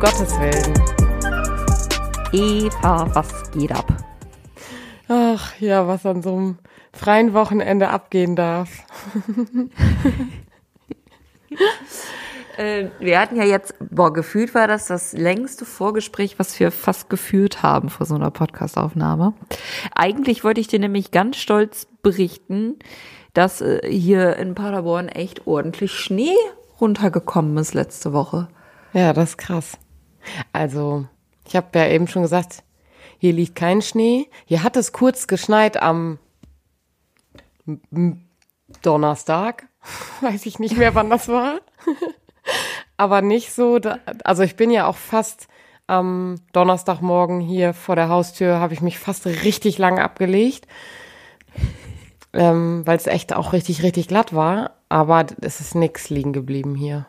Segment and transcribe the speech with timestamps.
[0.00, 0.72] Gottes Willen.
[2.32, 3.92] Eva, was geht ab?
[5.08, 6.58] Ach ja, was an so einem
[6.90, 8.70] freien Wochenende abgehen darf.
[12.56, 17.10] äh, wir hatten ja jetzt, boah, gefühlt war das das längste Vorgespräch, was wir fast
[17.10, 19.34] geführt haben vor so einer Podcastaufnahme.
[19.94, 22.78] Eigentlich wollte ich dir nämlich ganz stolz berichten,
[23.34, 26.36] dass äh, hier in Paderborn echt ordentlich Schnee
[26.80, 28.48] runtergekommen ist letzte Woche.
[28.94, 29.78] Ja, das ist krass.
[30.52, 31.06] Also,
[31.46, 32.62] ich habe ja eben schon gesagt,
[33.18, 34.28] hier liegt kein Schnee.
[34.46, 36.18] Hier hat es kurz geschneit am
[38.82, 39.68] Donnerstag.
[40.20, 41.60] Weiß ich nicht mehr, wann das war.
[42.96, 45.48] Aber nicht so, da, also ich bin ja auch fast
[45.86, 50.66] am Donnerstagmorgen hier vor der Haustür, habe ich mich fast richtig lange abgelegt,
[52.32, 54.76] ähm, weil es echt auch richtig, richtig glatt war.
[54.88, 57.06] Aber es ist nichts liegen geblieben hier.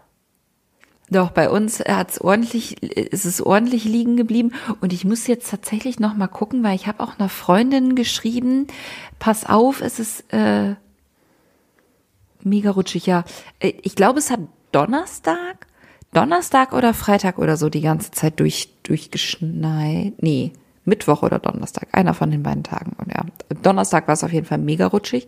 [1.12, 4.54] Doch, bei uns hat's ordentlich, ist es ordentlich liegen geblieben.
[4.80, 8.68] Und ich muss jetzt tatsächlich noch mal gucken, weil ich habe auch einer Freundin geschrieben,
[9.20, 10.76] pass auf, es ist äh,
[12.44, 13.26] mega rutschig, ja.
[13.59, 14.40] Äh, ich glaube, es hat
[14.72, 15.68] Donnerstag,
[16.14, 20.14] Donnerstag oder Freitag oder so die ganze Zeit durch, durchgeschneit.
[20.23, 20.53] Nee,
[20.86, 22.94] Mittwoch oder Donnerstag, einer von den beiden Tagen.
[22.98, 23.25] Und ja,
[23.62, 25.28] Donnerstag war es auf jeden Fall mega rutschig.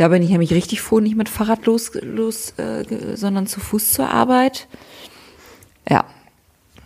[0.00, 2.84] Da bin ich nämlich richtig froh, nicht mit Fahrrad los, los äh,
[3.16, 4.66] sondern zu Fuß zur Arbeit.
[5.86, 6.06] Ja.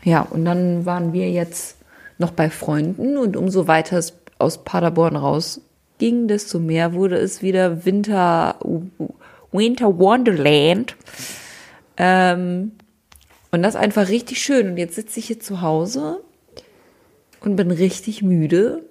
[0.03, 1.77] Ja, und dann waren wir jetzt
[2.19, 7.85] noch bei Freunden und umso weiter es aus Paderborn rausging, desto mehr wurde es wieder
[7.85, 8.59] Winter,
[9.53, 10.97] Winter Wonderland.
[11.97, 12.73] Ähm,
[13.53, 14.71] und das einfach richtig schön.
[14.71, 16.21] Und jetzt sitze ich hier zu Hause
[17.43, 18.85] und bin richtig müde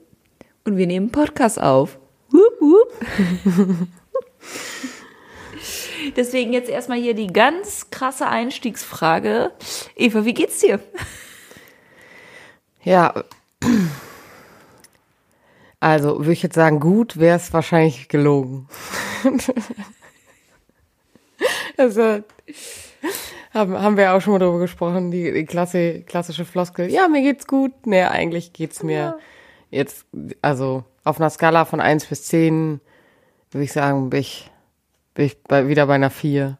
[0.63, 1.99] und wir nehmen Podcast auf.
[2.29, 3.87] Wupp, wupp.
[6.15, 9.51] Deswegen jetzt erstmal hier die ganz krasse Einstiegsfrage.
[9.95, 10.79] Eva, wie geht's dir?
[12.83, 13.13] Ja,
[15.83, 18.69] also würde ich jetzt sagen, gut wäre es wahrscheinlich gelogen.
[21.77, 22.23] also
[23.53, 26.89] haben, haben wir auch schon mal darüber gesprochen, die, die Klasse, klassische Floskel.
[26.89, 27.73] Ja, mir geht's gut.
[27.85, 29.17] Nee, eigentlich geht's mir ja.
[29.71, 30.05] jetzt,
[30.41, 32.79] also auf einer Skala von eins bis zehn
[33.53, 34.51] würde ich sagen, bin ich
[35.13, 36.57] bin ich bei, wieder bei einer vier.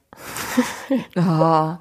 [1.15, 1.75] oh,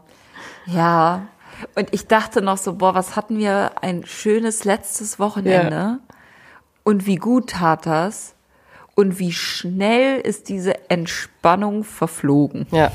[0.67, 1.27] ja.
[1.75, 5.77] Und ich dachte noch so, boah, was hatten wir ein schönes letztes Wochenende.
[5.77, 5.99] Ja.
[6.83, 8.34] Und wie gut tat das.
[8.95, 12.67] Und wie schnell ist diese Entspannung verflogen.
[12.73, 12.91] Ja,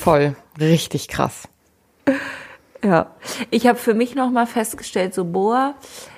[0.00, 0.34] voll.
[0.58, 1.48] Richtig krass.
[2.82, 3.14] Ja,
[3.50, 5.74] ich habe für mich noch mal festgestellt, so boah,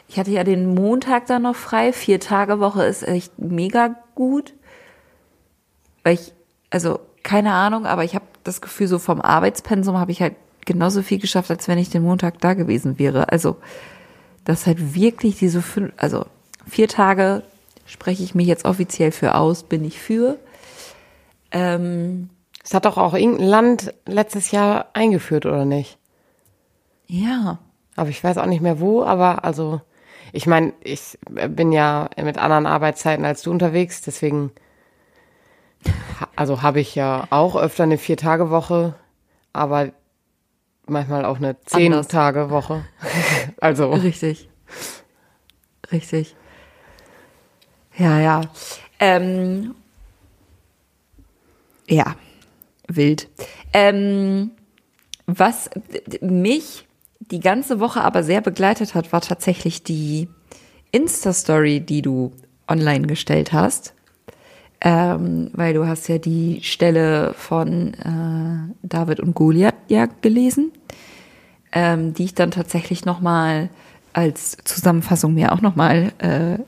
[0.09, 4.55] ich hatte ja den Montag dann noch frei, vier Tage Woche ist echt mega gut,
[6.03, 6.33] weil ich
[6.71, 11.03] also keine Ahnung, aber ich habe das Gefühl, so vom Arbeitspensum habe ich halt genauso
[11.03, 13.31] viel geschafft, als wenn ich den Montag da gewesen wäre.
[13.31, 13.57] Also
[14.45, 16.25] das halt wirklich diese fünf, also
[16.67, 17.43] vier Tage
[17.87, 20.39] spreche ich mich jetzt offiziell für aus, bin ich für.
[21.51, 22.31] Ähm,
[22.63, 25.99] es hat doch auch irgendein Land letztes Jahr eingeführt, oder nicht?
[27.07, 27.59] Ja.
[27.97, 29.81] Aber ich weiß auch nicht mehr wo, aber also,
[30.33, 34.53] ich meine, ich bin ja mit anderen Arbeitszeiten als du unterwegs, deswegen
[36.37, 38.95] also habe ich ja auch öfter eine Vier-Tage-Woche,
[39.53, 39.91] aber
[40.87, 42.85] manchmal auch eine Zehn-Tage-Woche.
[43.61, 43.93] also.
[43.93, 44.49] Richtig.
[45.93, 46.37] Richtig.
[47.97, 48.41] Ja, ja.
[48.99, 49.75] Ähm,
[51.89, 52.15] ja,
[52.87, 53.29] wild.
[53.73, 54.53] Ähm,
[55.27, 55.71] was
[56.21, 56.87] mich
[57.19, 60.29] die ganze Woche aber sehr begleitet hat, war tatsächlich die
[60.93, 62.33] Insta-Story, die du
[62.69, 63.95] online gestellt hast
[64.81, 70.73] ähm, weil du hast ja die Stelle von äh, David und Goliath ja gelesen,
[71.73, 73.69] ähm, die ich dann tatsächlich nochmal
[74.13, 76.59] als Zusammenfassung mir auch nochmal äh,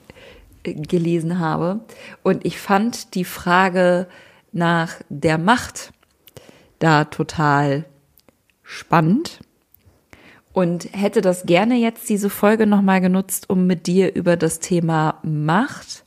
[0.64, 1.80] gelesen habe.
[2.22, 4.06] Und ich fand die Frage
[4.52, 5.92] nach der Macht
[6.78, 7.86] da total
[8.62, 9.40] spannend
[10.52, 15.18] und hätte das gerne jetzt diese Folge nochmal genutzt, um mit dir über das Thema
[15.22, 16.04] Macht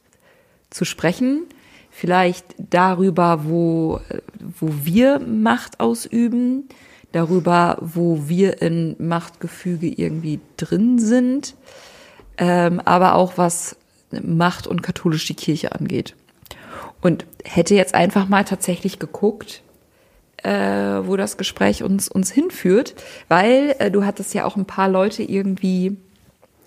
[0.70, 1.48] zu sprechen
[1.96, 4.02] vielleicht darüber, wo,
[4.60, 6.68] wo wir Macht ausüben,
[7.14, 11.56] darüber, wo wir in Machtgefüge irgendwie drin sind,
[12.38, 13.78] ähm, aber auch was
[14.12, 16.16] Macht und katholisch die Kirche angeht.
[17.00, 19.64] Und hätte jetzt einfach mal tatsächlich geguckt,
[20.44, 22.96] äh, wo das Gespräch uns, uns hinführt,
[23.30, 25.96] weil äh, du hattest ja auch ein paar Leute irgendwie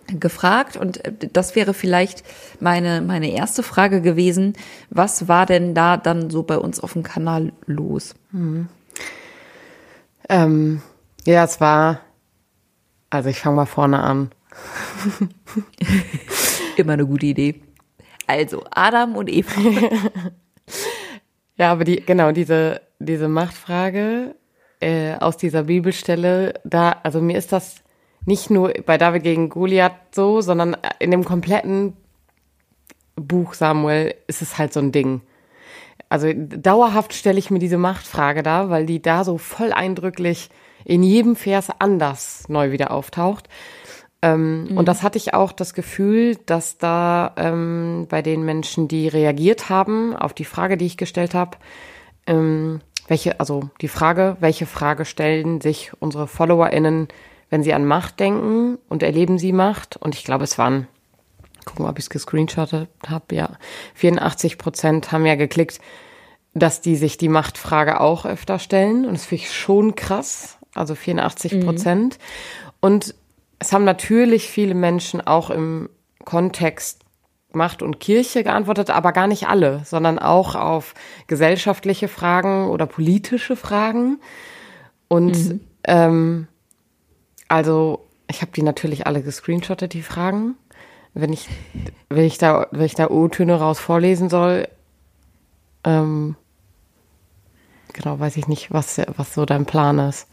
[0.08, 2.24] gefragt und äh, das wäre vielleicht
[2.60, 4.54] meine, meine erste Frage gewesen.
[4.90, 8.14] Was war denn da dann so bei uns auf dem Kanal los?
[8.32, 8.68] Hm.
[10.28, 10.82] Ähm,
[11.24, 12.00] ja, es war
[13.10, 14.30] Also ich fange mal vorne an.
[16.76, 17.62] Immer eine gute Idee.
[18.26, 19.60] Also Adam und Eva.
[21.56, 24.34] ja, aber die, genau, diese, diese Machtfrage
[24.80, 27.76] äh, aus dieser Bibelstelle, da, also mir ist das
[28.28, 31.94] nicht nur bei David gegen Goliath so, sondern in dem kompletten
[33.16, 35.22] Buch Samuel ist es halt so ein Ding.
[36.10, 40.50] Also dauerhaft stelle ich mir diese Machtfrage da, weil die da so voll eindrücklich
[40.84, 43.48] in jedem Vers anders neu wieder auftaucht.
[44.20, 44.76] Ähm, mhm.
[44.76, 49.70] Und das hatte ich auch das Gefühl, dass da ähm, bei den Menschen, die reagiert
[49.70, 51.56] haben auf die Frage, die ich gestellt habe,
[52.26, 57.08] ähm, welche, also die Frage, welche Frage stellen sich unsere FollowerInnen,
[57.50, 59.96] wenn sie an Macht denken und erleben sie Macht?
[59.96, 60.86] Und ich glaube, es waren,
[61.64, 63.50] gucken, ob ich es gescreenshottet habe, ja,
[63.94, 65.80] 84 Prozent haben ja geklickt,
[66.54, 69.04] dass die sich die Machtfrage auch öfter stellen.
[69.04, 70.58] Und das finde ich schon krass.
[70.74, 72.18] Also 84 Prozent.
[72.18, 72.70] Mhm.
[72.80, 73.14] Und
[73.58, 75.88] es haben natürlich viele Menschen auch im
[76.24, 77.04] Kontext
[77.52, 80.94] Macht und Kirche geantwortet, aber gar nicht alle, sondern auch auf
[81.26, 84.20] gesellschaftliche Fragen oder politische Fragen.
[85.08, 85.60] Und mhm.
[85.84, 86.48] ähm,
[87.48, 90.54] also ich habe die natürlich alle gescreenshottet, die Fragen.
[91.14, 91.48] Wenn ich,
[92.08, 94.68] wenn ich da, wenn ich da O-Töne raus vorlesen soll,
[95.84, 96.36] ähm,
[97.94, 100.28] genau, weiß ich nicht, was, was so dein Plan ist.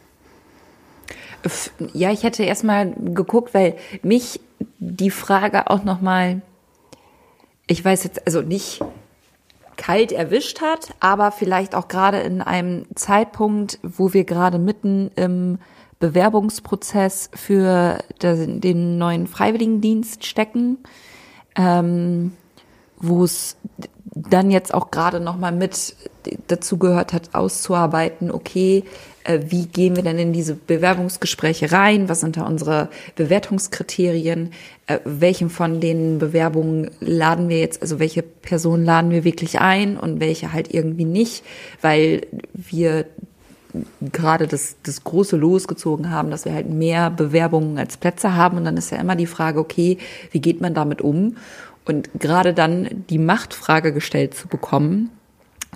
[1.94, 4.40] Ja, ich hätte erstmal geguckt, weil mich
[4.80, 6.42] die Frage auch nochmal,
[7.68, 8.82] ich weiß jetzt, also nicht
[9.78, 15.60] kalt erwischt hat, aber vielleicht auch gerade in einem Zeitpunkt, wo wir gerade mitten im
[16.00, 20.78] Bewerbungsprozess für den neuen Freiwilligendienst stecken,
[21.56, 22.34] ähm,
[22.98, 23.58] wo es
[24.16, 25.96] dann jetzt auch gerade noch mal mit
[26.48, 28.84] dazu gehört hat, auszuarbeiten, okay,
[29.26, 32.08] äh, wie gehen wir denn in diese Bewerbungsgespräche rein?
[32.10, 34.52] Was sind da unsere Bewertungskriterien?
[34.88, 39.98] Äh, welchen von den Bewerbungen laden wir jetzt, also welche Personen laden wir wirklich ein
[39.98, 41.44] und welche halt irgendwie nicht,
[41.82, 43.06] weil wir
[44.02, 48.58] gerade das, das große losgezogen haben, dass wir halt mehr Bewerbungen als Plätze haben.
[48.58, 49.98] Und dann ist ja immer die Frage, okay,
[50.32, 51.38] wie geht man damit um?
[51.86, 55.12] Und gerade dann die Machtfrage gestellt zu bekommen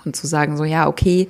[0.06, 1.28] und zu sagen, so ja, okay,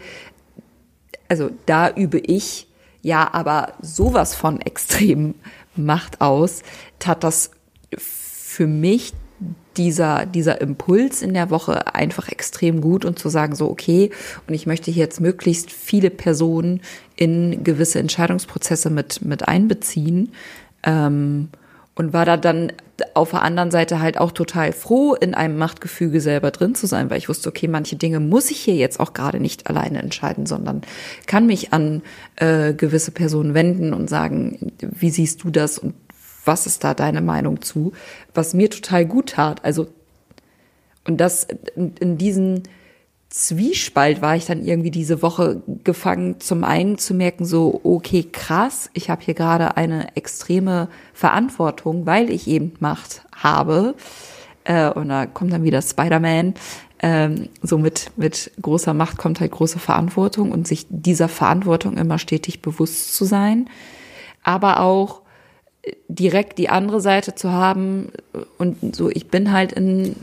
[1.27, 2.67] also da übe ich
[3.01, 5.35] ja aber sowas von extrem
[5.75, 6.63] Macht aus,
[6.97, 7.51] tat das
[7.97, 9.13] für mich
[9.77, 14.09] dieser, dieser Impuls in der Woche einfach extrem gut und zu sagen, so, okay,
[14.47, 16.81] und ich möchte hier jetzt möglichst viele Personen
[17.15, 20.31] in gewisse Entscheidungsprozesse mit, mit einbeziehen.
[20.83, 21.49] Ähm,
[21.99, 22.71] und war da dann
[23.13, 27.09] auf der anderen Seite halt auch total froh, in einem Machtgefüge selber drin zu sein,
[27.09, 30.45] weil ich wusste, okay, manche Dinge muss ich hier jetzt auch gerade nicht alleine entscheiden,
[30.45, 30.81] sondern
[31.25, 32.01] kann mich an
[32.37, 35.93] äh, gewisse Personen wenden und sagen, wie siehst du das und
[36.49, 37.93] was ist da deine Meinung zu,
[38.33, 39.63] was mir total gut tat.
[39.63, 39.87] Also
[41.05, 42.63] und das in, in diesen
[43.29, 48.89] Zwiespalt war ich dann irgendwie diese Woche gefangen, zum einen zu merken, so, okay, krass,
[48.93, 53.93] ich habe hier gerade eine extreme Verantwortung, weil ich eben Macht habe.
[54.63, 56.55] Äh, und da kommt dann wieder Spider-Man.
[57.01, 62.17] Ähm, so mit, mit großer Macht kommt halt große Verantwortung und sich dieser Verantwortung immer
[62.17, 63.69] stetig bewusst zu sein.
[64.41, 65.21] Aber auch
[66.07, 68.11] direkt die andere Seite zu haben
[68.57, 70.15] und so, ich bin halt in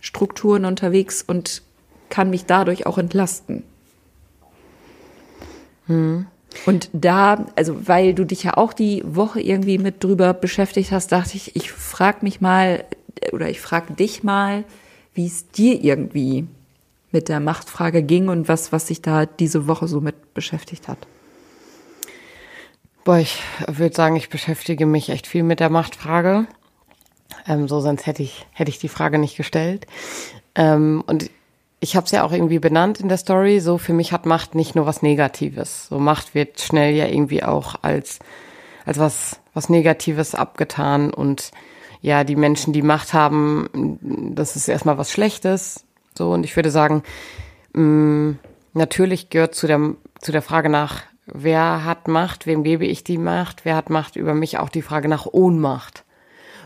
[0.00, 1.62] Strukturen unterwegs und
[2.08, 3.62] kann mich dadurch auch entlasten.
[5.86, 6.26] Hm.
[6.66, 11.12] Und da, also weil du dich ja auch die Woche irgendwie mit drüber beschäftigt hast,
[11.12, 12.84] dachte ich, ich frage mich mal
[13.32, 14.64] oder ich frage dich mal,
[15.14, 16.46] wie es dir irgendwie
[17.10, 20.98] mit der Machtfrage ging und was, was sich da diese Woche so mit beschäftigt hat.
[23.08, 26.46] Boah, ich würde sagen, ich beschäftige mich echt viel mit der Machtfrage.
[27.46, 29.86] Ähm, so sonst hätte ich hätte ich die Frage nicht gestellt.
[30.54, 31.30] Ähm, und
[31.80, 34.54] ich habe es ja auch irgendwie benannt in der Story, so für mich hat Macht
[34.54, 35.86] nicht nur was Negatives.
[35.88, 38.18] So Macht wird schnell ja irgendwie auch als,
[38.84, 41.50] als was, was Negatives abgetan und
[42.02, 43.98] ja, die Menschen, die Macht haben,
[44.34, 45.86] das ist erstmal was Schlechtes.
[46.14, 47.02] So, und ich würde sagen,
[47.72, 48.38] mh, mm,
[48.74, 53.18] natürlich gehört zu der, zu der Frage nach, wer hat Macht, wem gebe ich die
[53.18, 56.04] Macht, wer hat Macht über mich, auch die Frage nach Ohnmacht.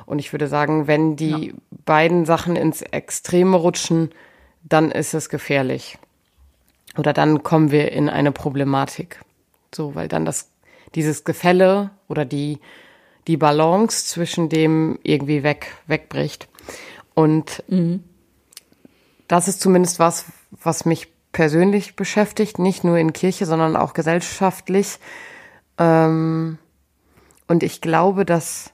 [0.07, 1.53] Und ich würde sagen, wenn die ja.
[1.85, 4.11] beiden Sachen ins Extreme rutschen,
[4.63, 5.99] dann ist es gefährlich.
[6.97, 9.21] Oder dann kommen wir in eine Problematik.
[9.75, 10.51] So, weil dann das,
[10.95, 12.59] dieses Gefälle oder die,
[13.27, 16.49] die Balance zwischen dem irgendwie weg, wegbricht.
[17.15, 18.05] Und mhm.
[19.29, 24.99] das ist zumindest was, was mich persönlich beschäftigt, nicht nur in Kirche, sondern auch gesellschaftlich.
[25.79, 26.59] Ähm,
[27.49, 28.71] Und ich glaube, dass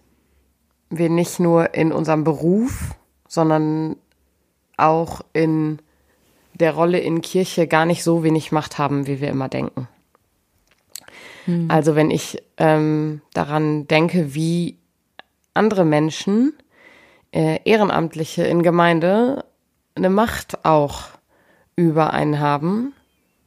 [0.91, 2.95] wir nicht nur in unserem Beruf,
[3.27, 3.97] sondern
[4.77, 5.81] auch in
[6.55, 9.88] der Rolle in Kirche gar nicht so wenig Macht haben, wie wir immer denken.
[11.47, 11.71] Hm.
[11.71, 14.79] Also wenn ich ähm, daran denke, wie
[15.55, 16.53] andere Menschen,
[17.33, 19.45] äh, Ehrenamtliche in Gemeinde,
[19.95, 21.17] eine Macht auch
[21.78, 22.92] über einen haben,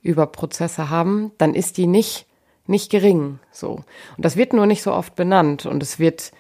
[0.01, 2.25] über Prozesse haben, dann ist die nicht
[2.67, 3.39] nicht gering.
[3.51, 3.83] So
[4.15, 6.31] und das wird nur nicht so oft benannt und es wird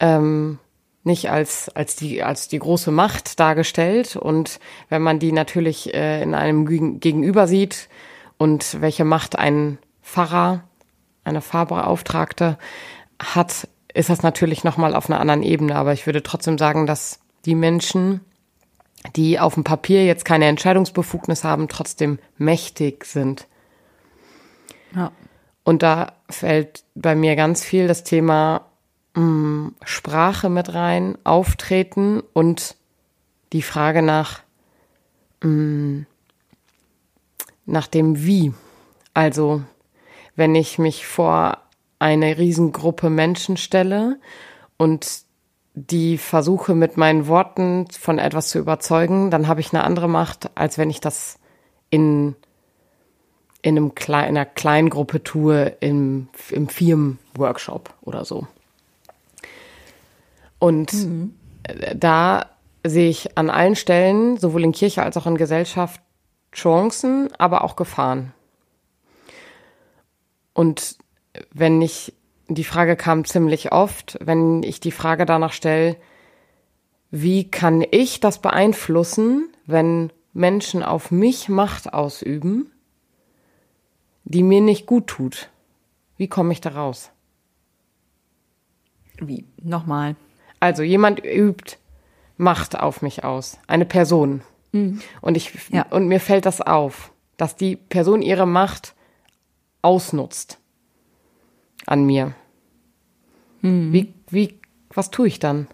[0.00, 0.58] ähm,
[1.06, 4.16] nicht als, als, die, als die große Macht dargestellt.
[4.16, 6.66] Und wenn man die natürlich äh, in einem
[6.98, 7.88] Gegenüber sieht
[8.38, 10.64] und welche Macht ein Pfarrer,
[11.22, 12.58] eine Pfarrbeauftragte
[13.22, 15.76] hat, ist das natürlich nochmal auf einer anderen Ebene.
[15.76, 18.20] Aber ich würde trotzdem sagen, dass die Menschen,
[19.14, 23.46] die auf dem Papier jetzt keine Entscheidungsbefugnis haben, trotzdem mächtig sind.
[24.94, 25.12] Ja.
[25.64, 28.66] Und da fällt bei mir ganz viel das Thema
[29.14, 32.76] mh, Sprache mit rein, Auftreten und
[33.52, 34.40] die Frage nach,
[35.42, 36.04] mh,
[37.66, 38.54] nach dem Wie.
[39.12, 39.62] Also,
[40.36, 41.58] wenn ich mich vor
[41.98, 44.20] eine Riesengruppe Menschen stelle
[44.76, 45.25] und
[45.76, 50.50] die versuche mit meinen Worten von etwas zu überzeugen, dann habe ich eine andere Macht,
[50.54, 51.38] als wenn ich das
[51.90, 52.34] in,
[53.60, 58.46] in, einem Kle in einer kleinen Gruppe tue, im, im Firmenworkshop oder so.
[60.58, 61.34] Und mhm.
[61.94, 62.46] da
[62.82, 66.00] sehe ich an allen Stellen, sowohl in Kirche als auch in Gesellschaft,
[66.52, 68.32] Chancen, aber auch Gefahren.
[70.54, 70.96] Und
[71.52, 72.14] wenn ich,
[72.48, 75.96] die Frage kam ziemlich oft, wenn ich die Frage danach stelle,
[77.10, 82.70] wie kann ich das beeinflussen, wenn Menschen auf mich Macht ausüben,
[84.24, 85.50] die mir nicht gut tut?
[86.16, 87.10] Wie komme ich da raus?
[89.18, 89.46] Wie?
[89.62, 90.16] Nochmal.
[90.60, 91.78] Also jemand übt
[92.38, 94.42] Macht auf mich aus, eine Person.
[94.72, 95.00] Mhm.
[95.22, 95.86] Und ich ja.
[95.88, 98.94] und mir fällt das auf, dass die Person ihre Macht
[99.80, 100.58] ausnutzt
[101.86, 102.34] an mir.
[103.62, 103.92] Mhm.
[103.92, 105.68] Wie wie was tue ich dann?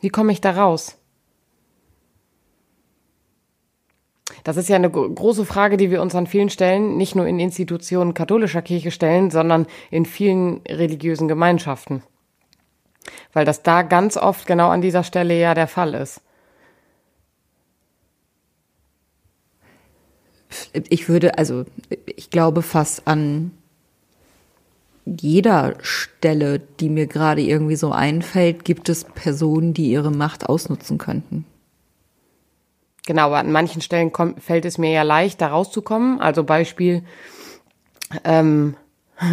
[0.00, 0.96] Wie komme ich da raus?
[4.44, 7.40] Das ist ja eine große Frage, die wir uns an vielen Stellen, nicht nur in
[7.40, 12.02] Institutionen katholischer Kirche stellen, sondern in vielen religiösen Gemeinschaften
[13.32, 16.20] weil das da ganz oft genau an dieser Stelle ja der Fall ist.
[20.72, 21.64] Ich würde, also
[22.16, 23.52] ich glaube fast an
[25.20, 30.98] jeder Stelle, die mir gerade irgendwie so einfällt, gibt es Personen, die ihre Macht ausnutzen
[30.98, 31.44] könnten.
[33.06, 36.20] Genau, aber an manchen Stellen kommt, fällt es mir ja leicht, da rauszukommen.
[36.20, 37.04] Also Beispiel,
[38.24, 38.76] ähm,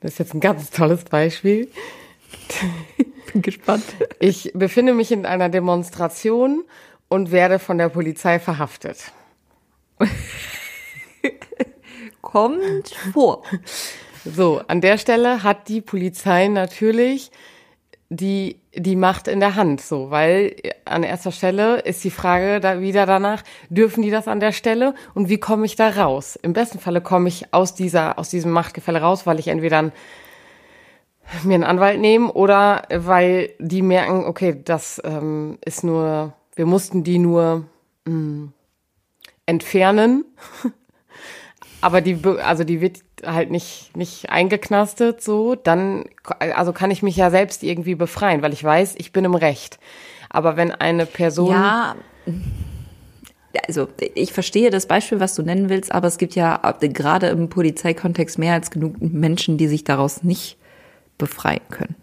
[0.00, 1.70] das ist jetzt ein ganz tolles Beispiel.
[3.32, 3.84] Bin gespannt.
[4.18, 6.64] Ich befinde mich in einer Demonstration
[7.08, 9.12] und werde von der Polizei verhaftet.
[12.22, 13.42] Kommt vor.
[14.24, 17.30] So, an der Stelle hat die Polizei natürlich
[18.08, 22.80] die, die Macht in der Hand, so, weil an erster Stelle ist die Frage da
[22.80, 26.38] wieder danach, dürfen die das an der Stelle und wie komme ich da raus?
[26.40, 29.92] Im besten Falle komme ich aus dieser, aus diesem Machtgefälle raus, weil ich entweder ein,
[31.42, 37.02] mir einen Anwalt nehme oder weil die merken, okay, das ähm, ist nur, wir mussten
[37.02, 37.64] die nur
[38.04, 38.52] mh, mm,
[39.46, 40.24] entfernen
[41.82, 46.04] aber die, also die wird halt nicht, nicht eingeknastet, so, dann,
[46.38, 49.78] also kann ich mich ja selbst irgendwie befreien, weil ich weiß, ich bin im Recht.
[50.30, 51.50] Aber wenn eine Person.
[51.50, 51.96] Ja.
[53.66, 57.50] Also ich verstehe das Beispiel, was du nennen willst, aber es gibt ja gerade im
[57.50, 60.56] Polizeikontext mehr als genug Menschen, die sich daraus nicht
[61.18, 61.96] befreien können.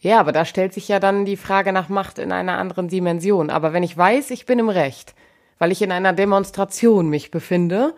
[0.00, 3.50] Ja, aber da stellt sich ja dann die Frage nach Macht in einer anderen Dimension.
[3.50, 5.14] Aber wenn ich weiß, ich bin im Recht,
[5.58, 7.94] weil ich in einer Demonstration mich befinde,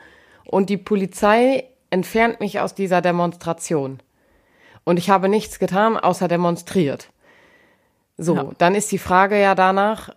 [0.48, 4.00] und die Polizei entfernt mich aus dieser Demonstration.
[4.84, 7.10] Und ich habe nichts getan, außer demonstriert.
[8.16, 8.50] So, ja.
[8.58, 10.10] dann ist die Frage ja danach,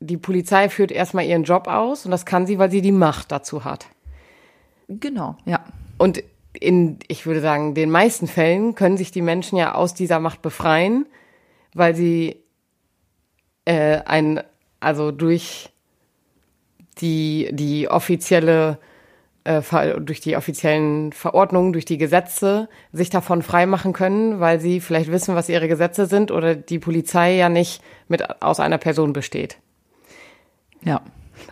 [0.00, 3.32] die Polizei führt erstmal ihren Job aus und das kann sie, weil sie die Macht
[3.32, 3.86] dazu hat.
[4.88, 5.64] Genau, ja.
[5.96, 10.20] Und in, ich würde sagen, den meisten Fällen können sich die Menschen ja aus dieser
[10.20, 11.06] Macht befreien,
[11.72, 12.36] weil sie
[13.64, 14.42] äh, ein,
[14.80, 15.70] also durch
[16.98, 18.78] die, die offizielle
[19.44, 25.34] durch die offiziellen Verordnungen, durch die Gesetze sich davon freimachen können, weil sie vielleicht wissen,
[25.34, 29.58] was ihre Gesetze sind oder die Polizei ja nicht mit aus einer Person besteht.
[30.82, 31.02] Ja.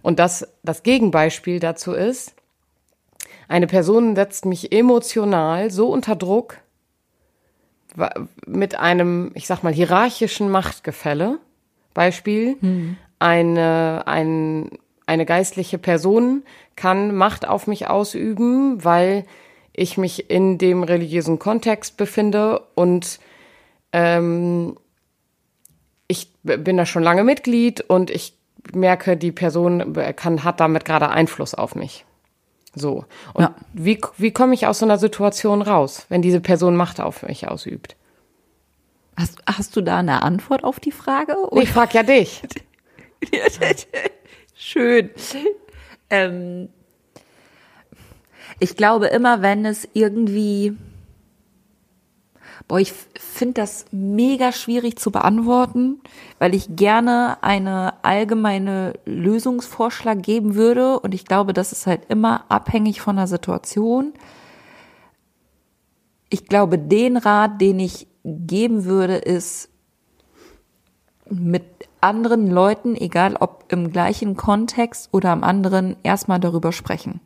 [0.00, 2.34] Und das, das Gegenbeispiel dazu ist,
[3.48, 6.56] eine Person setzt mich emotional so unter Druck
[8.46, 11.38] mit einem, ich sag mal, hierarchischen Machtgefälle.
[11.92, 12.96] Beispiel, hm.
[13.18, 14.70] eine, ein,
[15.12, 16.42] eine geistliche Person
[16.74, 19.26] kann Macht auf mich ausüben, weil
[19.74, 23.20] ich mich in dem religiösen Kontext befinde und
[23.92, 24.76] ähm,
[26.08, 28.34] ich bin da schon lange Mitglied und ich
[28.72, 32.06] merke, die Person kann, hat damit gerade Einfluss auf mich.
[32.74, 33.04] So.
[33.34, 33.54] Und ja.
[33.74, 37.48] wie, wie komme ich aus so einer Situation raus, wenn diese Person Macht auf mich
[37.48, 37.96] ausübt?
[39.16, 41.36] Hast, hast du da eine Antwort auf die Frage?
[41.50, 41.62] Oder?
[41.62, 42.42] Ich frage ja dich.
[44.64, 45.10] Schön.
[46.08, 46.68] Ähm,
[48.60, 50.76] ich glaube immer, wenn es irgendwie
[52.68, 56.00] Boah, ich finde das mega schwierig zu beantworten,
[56.38, 61.00] weil ich gerne eine allgemeine Lösungsvorschlag geben würde.
[61.00, 64.14] Und ich glaube, das ist halt immer abhängig von der Situation.
[66.28, 69.70] Ich glaube, den Rat, den ich geben würde, ist
[71.28, 71.64] mit
[72.02, 77.20] anderen Leuten, egal ob im gleichen Kontext oder am anderen, erstmal darüber sprechen.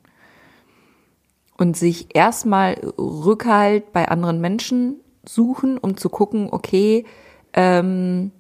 [1.56, 7.06] Und sich erstmal Rückhalt bei anderen Menschen suchen, um zu gucken, okay,
[7.54, 8.30] ähm,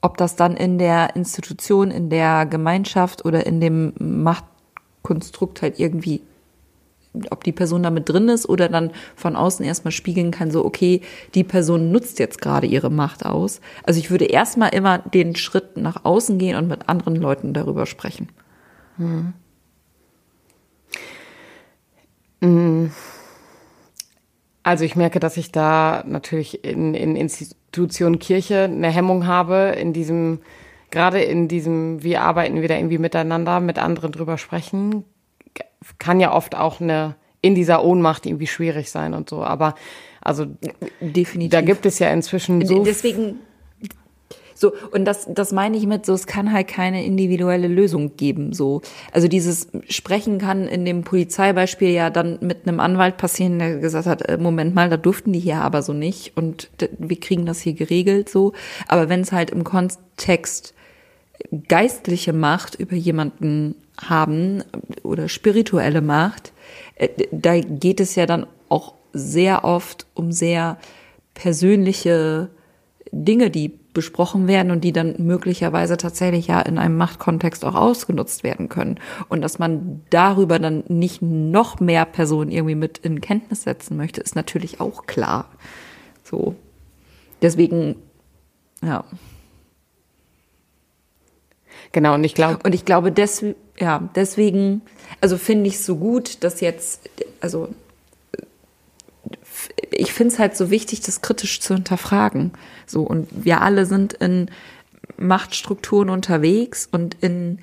[0.00, 6.22] ob das dann in der Institution, in der Gemeinschaft oder in dem Machtkonstrukt halt irgendwie,
[7.30, 11.02] ob die Person damit drin ist oder dann von außen erstmal spiegeln kann, so, okay,
[11.34, 13.60] die Person nutzt jetzt gerade ihre Macht aus.
[13.82, 17.86] Also ich würde erstmal immer den Schritt nach außen gehen und mit anderen Leuten darüber
[17.86, 18.28] sprechen.
[18.96, 19.34] Hm.
[22.40, 22.92] Mhm.
[24.64, 29.92] Also ich merke, dass ich da natürlich in, in Institution Kirche eine Hemmung habe, in
[29.92, 30.40] diesem,
[30.90, 35.04] gerade in diesem, wir arbeiten wieder irgendwie miteinander, mit anderen drüber sprechen,
[35.98, 39.42] kann ja oft auch eine, in dieser Ohnmacht irgendwie schwierig sein und so.
[39.42, 39.74] Aber
[40.20, 40.46] also
[41.00, 41.50] definitiv.
[41.50, 42.84] Da gibt es ja inzwischen so.
[42.84, 43.40] Deswegen
[44.62, 48.52] so, und das, das meine ich mit so, es kann halt keine individuelle Lösung geben,
[48.52, 48.80] so.
[49.10, 54.06] Also dieses Sprechen kann in dem Polizeibeispiel ja dann mit einem Anwalt passieren, der gesagt
[54.06, 57.60] hat, äh, Moment mal, da durften die hier aber so nicht und wir kriegen das
[57.60, 58.52] hier geregelt, so.
[58.86, 60.74] Aber wenn es halt im Kontext
[61.68, 64.62] geistliche Macht über jemanden haben
[65.02, 66.52] oder spirituelle Macht,
[66.96, 70.78] äh, da geht es ja dann auch sehr oft um sehr
[71.34, 72.48] persönliche
[73.10, 78.42] Dinge, die besprochen werden und die dann möglicherweise tatsächlich ja in einem Machtkontext auch ausgenutzt
[78.42, 78.98] werden können.
[79.28, 84.20] Und dass man darüber dann nicht noch mehr Personen irgendwie mit in Kenntnis setzen möchte,
[84.20, 85.50] ist natürlich auch klar.
[86.22, 86.54] So.
[87.42, 87.96] Deswegen,
[88.82, 89.04] ja.
[91.92, 92.58] Genau, und ich glaube.
[92.64, 93.44] Und ich glaube, des,
[93.78, 94.82] ja, deswegen,
[95.20, 97.08] also finde ich es so gut, dass jetzt,
[97.40, 97.68] also
[99.90, 102.52] ich finde es halt so wichtig, das kritisch zu hinterfragen.
[102.86, 104.50] So, und wir alle sind in
[105.18, 107.58] Machtstrukturen unterwegs und in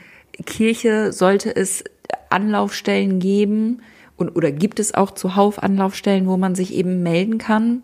[0.46, 1.84] Kirche sollte es
[2.30, 3.82] Anlaufstellen geben
[4.16, 7.82] und, oder gibt es auch zuhauf Anlaufstellen, wo man sich eben melden kann,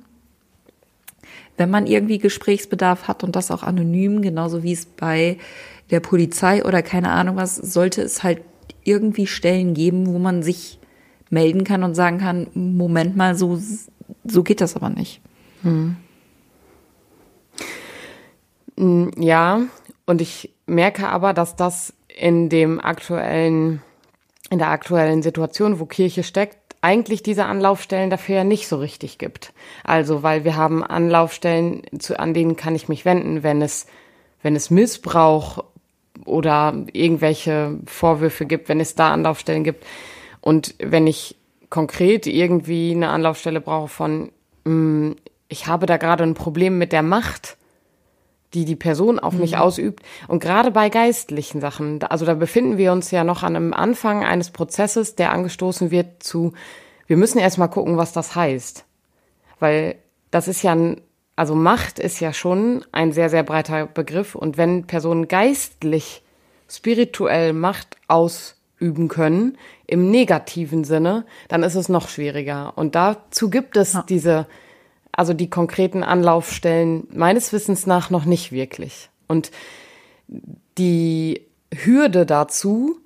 [1.58, 5.38] wenn man irgendwie Gesprächsbedarf hat und das auch anonym, genauso wie es bei
[5.92, 8.42] der Polizei oder keine Ahnung was, sollte es halt
[8.84, 10.80] irgendwie Stellen geben, wo man sich
[11.30, 13.60] melden kann und sagen kann, Moment mal, so
[14.24, 15.22] so geht das aber nicht.
[15.62, 15.98] Hm.
[19.18, 19.62] Ja,
[20.06, 23.82] und ich merke aber, dass das in dem aktuellen,
[24.50, 29.18] in der aktuellen Situation, wo Kirche steckt, eigentlich diese Anlaufstellen dafür ja nicht so richtig
[29.18, 29.54] gibt.
[29.84, 33.88] Also, weil wir haben Anlaufstellen, zu, an denen kann ich mich wenden, wenn es,
[34.44, 35.64] wenn es Missbrauch
[36.26, 39.86] oder irgendwelche Vorwürfe gibt, wenn es da Anlaufstellen gibt.
[40.42, 41.36] Und wenn ich
[41.70, 44.32] konkret irgendwie eine Anlaufstelle brauche von,
[44.66, 45.16] mh, mm,
[45.48, 47.58] ich habe da gerade ein Problem mit der Macht,
[48.54, 49.42] die die Person auf mhm.
[49.42, 50.04] mich ausübt.
[50.28, 54.24] Und gerade bei geistlichen Sachen, also da befinden wir uns ja noch an einem Anfang
[54.24, 56.54] eines Prozesses, der angestoßen wird zu,
[57.08, 58.86] wir müssen erstmal gucken, was das heißt.
[59.60, 59.96] Weil
[60.32, 61.02] das ist ja ein,
[61.36, 64.36] also Macht ist ja schon ein sehr, sehr breiter Begriff.
[64.36, 66.22] Und wenn Personen geistlich,
[66.70, 72.74] spirituell Macht ausüben können, im negativen Sinne, dann ist es noch schwieriger.
[72.78, 74.06] Und dazu gibt es ja.
[74.08, 74.48] diese,
[75.12, 79.10] also die konkreten Anlaufstellen meines Wissens nach noch nicht wirklich.
[79.28, 79.52] Und
[80.78, 81.42] die
[81.74, 83.00] Hürde dazu,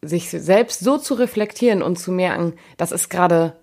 [0.00, 3.54] sich selbst so zu reflektieren und zu merken, das ist gerade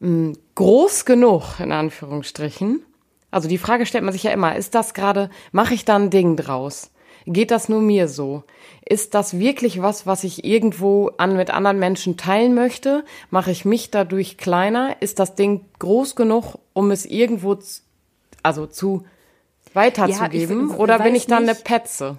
[0.00, 2.82] groß genug, in Anführungsstrichen.
[3.30, 6.10] Also die Frage stellt man sich ja immer, ist das gerade, mache ich da ein
[6.10, 6.90] Ding draus?
[7.32, 8.44] geht das nur mir so?
[8.84, 13.04] Ist das wirklich was, was ich irgendwo an mit anderen Menschen teilen möchte?
[13.30, 14.96] Mache ich mich dadurch kleiner?
[15.00, 17.82] Ist das Ding groß genug, um es irgendwo, zu,
[18.42, 19.04] also zu
[19.74, 20.68] weiterzugeben?
[20.68, 21.50] Ja, ich, Oder bin ich dann nicht.
[21.50, 22.16] eine Petze?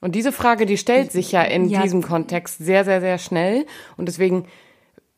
[0.00, 1.82] Und diese Frage, die stellt sich ja in ja.
[1.82, 3.66] diesem Kontext sehr, sehr, sehr schnell.
[3.98, 4.46] Und deswegen,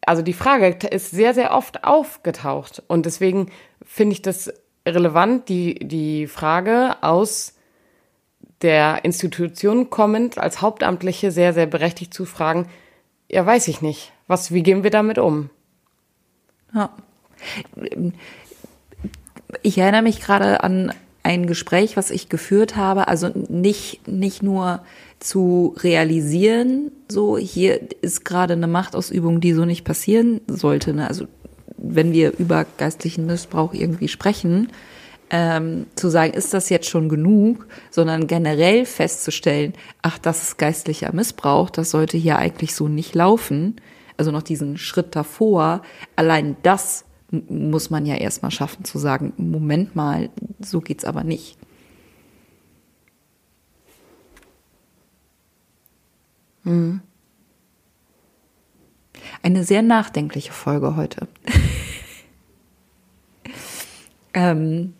[0.06, 2.82] also die Frage ist sehr, sehr oft aufgetaucht.
[2.88, 3.50] Und deswegen
[3.84, 4.52] finde ich das
[4.86, 7.54] relevant, die, die Frage aus
[8.62, 12.68] der Institution kommend als Hauptamtliche sehr, sehr berechtigt zu fragen,
[13.28, 14.12] ja, weiß ich nicht.
[14.26, 15.50] Was, wie gehen wir damit um?
[16.74, 16.90] Ja.
[19.62, 24.84] Ich erinnere mich gerade an ein Gespräch, was ich geführt habe, also nicht, nicht nur
[25.22, 30.92] zu realisieren, so hier ist gerade eine Machtausübung, die so nicht passieren sollte.
[30.92, 31.06] Ne?
[31.06, 31.26] Also
[31.76, 34.68] wenn wir über geistlichen Missbrauch irgendwie sprechen,
[35.30, 41.12] ähm, zu sagen, ist das jetzt schon genug, sondern generell festzustellen, ach, das ist geistlicher
[41.14, 43.76] Missbrauch, das sollte hier eigentlich so nicht laufen.
[44.16, 45.82] Also noch diesen Schritt davor,
[46.16, 50.28] allein das muss man ja erstmal schaffen zu sagen, Moment mal,
[50.60, 51.56] so geht's aber nicht.
[59.42, 61.28] Eine sehr nachdenkliche Folge heute.
[64.34, 64.94] ähm,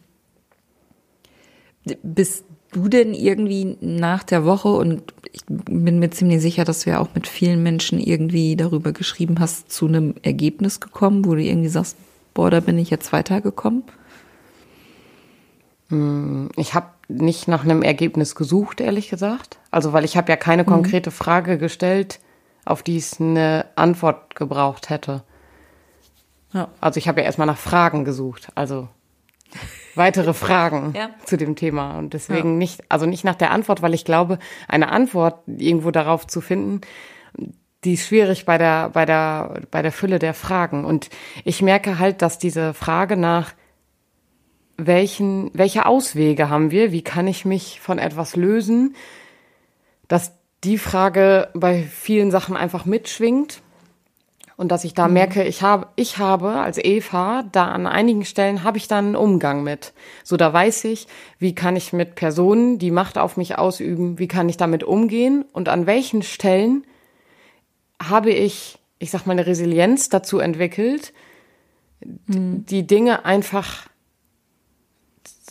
[2.02, 6.90] bist du denn irgendwie nach der Woche und ich bin mir ziemlich sicher, dass du
[6.90, 11.42] ja auch mit vielen Menschen irgendwie darüber geschrieben hast, zu einem Ergebnis gekommen, wo du
[11.42, 11.96] irgendwie sagst,
[12.34, 13.84] boah, da bin ich jetzt weitergekommen?
[15.88, 19.58] Hm, ich habe nicht nach einem Ergebnis gesucht, ehrlich gesagt.
[19.70, 20.68] Also, weil ich habe ja keine mhm.
[20.68, 21.14] konkrete mhm.
[21.14, 22.20] Frage gestellt,
[22.64, 25.22] auf die es eine Antwort gebraucht hätte.
[26.52, 26.68] Ja.
[26.80, 28.88] Also ich habe ja erstmal nach Fragen gesucht, also
[29.94, 31.10] weitere Fragen ja.
[31.24, 32.58] zu dem Thema und deswegen ja.
[32.58, 34.38] nicht, also nicht nach der Antwort, weil ich glaube,
[34.68, 36.82] eine Antwort irgendwo darauf zu finden,
[37.84, 40.84] die ist schwierig bei der, bei der, bei der Fülle der Fragen.
[40.84, 41.10] Und
[41.44, 43.54] ich merke halt, dass diese Frage nach
[44.86, 46.92] welchen, welche Auswege haben wir?
[46.92, 48.94] Wie kann ich mich von etwas lösen?
[50.08, 50.32] Dass
[50.64, 53.62] die Frage bei vielen Sachen einfach mitschwingt.
[54.56, 55.14] Und dass ich da mhm.
[55.14, 59.16] merke, ich habe, ich habe als Eva, da an einigen Stellen habe ich dann einen
[59.16, 59.92] Umgang mit.
[60.22, 64.28] So, da weiß ich, wie kann ich mit Personen, die Macht auf mich ausüben, wie
[64.28, 66.84] kann ich damit umgehen und an welchen Stellen
[68.00, 71.12] habe ich, ich sag mal, eine Resilienz dazu entwickelt,
[72.26, 72.64] mhm.
[72.66, 73.88] die Dinge einfach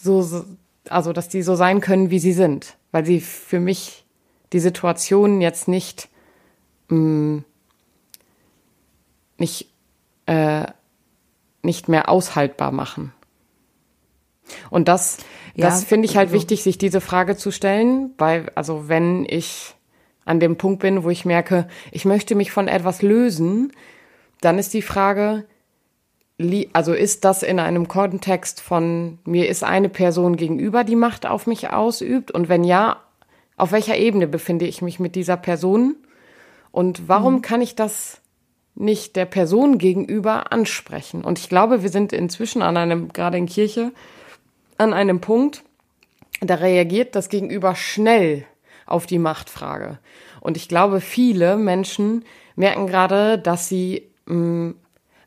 [0.04, 0.46] so,
[0.90, 4.06] also, dass die so sein können, wie sie sind, weil sie für mich
[4.54, 6.10] die Situation jetzt nicht,
[6.90, 7.46] mh, mm,
[9.38, 9.70] nicht,
[10.26, 10.66] äh,
[11.64, 13.14] nicht mehr aushaltbar machen.
[14.70, 15.18] Und das,
[15.56, 16.36] ja, das finde ich halt also.
[16.36, 19.76] wichtig, sich diese Frage zu stellen, weil, also wenn ich
[20.26, 23.72] an dem Punkt bin, wo ich merke, ich möchte mich von etwas lösen,
[24.42, 25.46] dann ist die Frage,
[26.74, 31.48] also ist das in einem Kontext von mir ist eine Person gegenüber, die Macht auf
[31.48, 32.32] mich ausübt?
[32.32, 33.02] Und wenn ja,
[33.58, 35.96] auf welcher Ebene befinde ich mich mit dieser Person?
[36.72, 37.42] Und warum mhm.
[37.42, 38.22] kann ich das
[38.76, 41.24] nicht der Person gegenüber ansprechen?
[41.24, 43.92] Und ich glaube, wir sind inzwischen an einem, gerade in Kirche,
[44.78, 45.64] an einem Punkt,
[46.40, 48.46] da reagiert das Gegenüber schnell
[48.88, 50.00] auf die Machtfrage.
[50.40, 54.76] Und ich glaube, viele Menschen merken gerade, dass sie mh, mm,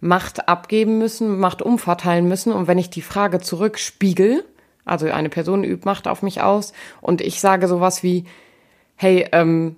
[0.00, 2.52] Macht abgeben müssen, Macht umverteilen müssen.
[2.52, 4.44] Und wenn ich die Frage zurückspiegel,
[4.84, 8.24] also eine Person übt Macht auf mich aus und ich sage sowas wie,
[8.96, 9.76] hey, ähm,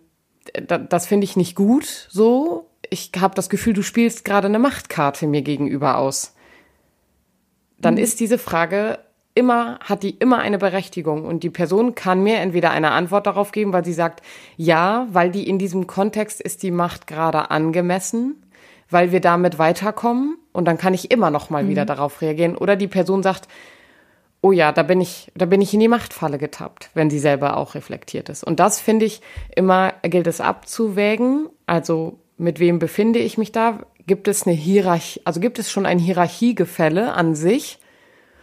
[0.52, 2.70] das finde ich nicht gut, so.
[2.88, 6.34] Ich habe das Gefühl, du spielst gerade eine Machtkarte mir gegenüber aus.
[7.78, 8.00] Dann mhm.
[8.00, 9.00] ist diese Frage
[9.34, 13.52] immer, hat die immer eine Berechtigung und die Person kann mir entweder eine Antwort darauf
[13.52, 14.22] geben, weil sie sagt,
[14.56, 18.42] ja, weil die in diesem Kontext ist die Macht gerade angemessen,
[18.90, 21.68] weil wir damit weiterkommen und dann kann ich immer noch mal mhm.
[21.68, 23.48] wieder darauf reagieren oder die Person sagt,
[24.42, 27.56] oh ja, da bin ich, da bin ich in die Machtfalle getappt, wenn sie selber
[27.56, 28.44] auch reflektiert ist.
[28.44, 29.20] Und das finde ich
[29.54, 33.80] immer gilt es abzuwägen, also mit wem befinde ich mich da?
[34.06, 37.78] Gibt es eine Hierarchie, also gibt es schon ein Hierarchiegefälle an sich?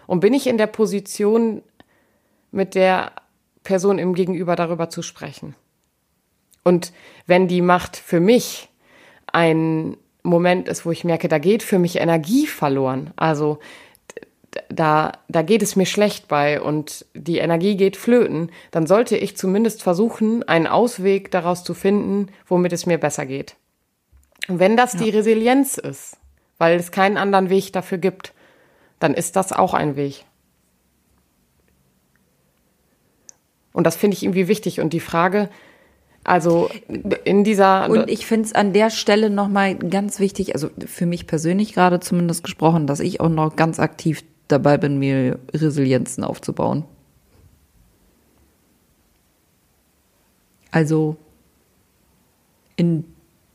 [0.07, 1.61] Und bin ich in der Position,
[2.51, 3.13] mit der
[3.63, 5.55] Person im Gegenüber darüber zu sprechen?
[6.63, 6.91] Und
[7.27, 8.69] wenn die Macht für mich
[9.27, 13.59] ein Moment ist, wo ich merke, da geht für mich Energie verloren, also
[14.69, 19.37] da, da geht es mir schlecht bei und die Energie geht flöten, dann sollte ich
[19.37, 23.55] zumindest versuchen, einen Ausweg daraus zu finden, womit es mir besser geht.
[24.47, 24.99] Und wenn das ja.
[25.01, 26.17] die Resilienz ist,
[26.57, 28.33] weil es keinen anderen Weg dafür gibt,
[28.99, 30.25] dann ist das auch ein Weg.
[33.73, 34.79] Und das finde ich irgendwie wichtig.
[34.79, 35.49] Und die Frage,
[36.23, 36.69] also
[37.25, 37.89] in dieser.
[37.89, 41.99] Und ich finde es an der Stelle nochmal ganz wichtig, also für mich persönlich gerade
[41.99, 46.85] zumindest gesprochen, dass ich auch noch ganz aktiv dabei bin, mir Resilienzen aufzubauen.
[50.71, 51.17] Also
[52.75, 53.05] in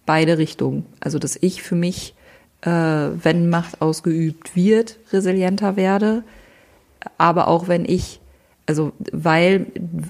[0.06, 0.86] beide Richtungen.
[1.00, 2.14] Also dass ich für mich,
[2.62, 6.22] äh, wenn Macht ausgeübt wird, resilienter werde,
[7.18, 8.20] aber auch wenn ich,
[8.68, 9.66] also weil